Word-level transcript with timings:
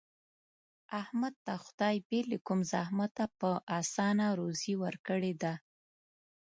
احمد 1.01 1.33
ته 1.45 1.53
خدای 1.65 1.95
بې 2.07 2.19
له 2.31 2.37
کوم 2.47 2.59
زحمته 2.73 3.25
په 3.39 3.51
اسانه 3.79 4.27
روزي 4.39 4.73
ورکړې 4.83 5.33
ده. 5.41 5.53